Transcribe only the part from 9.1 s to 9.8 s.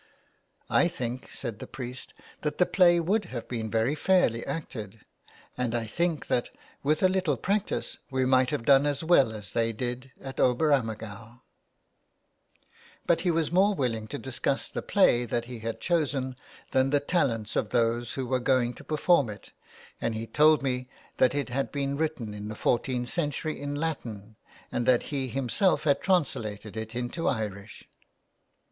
as they